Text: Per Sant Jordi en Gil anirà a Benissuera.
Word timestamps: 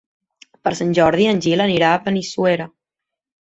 Per 0.67 0.71
Sant 0.79 0.95
Jordi 0.99 1.27
en 1.33 1.41
Gil 1.47 1.61
anirà 1.67 1.93
a 1.93 2.01
Benissuera. 2.09 2.69